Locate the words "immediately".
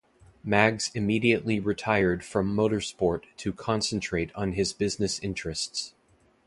0.95-1.59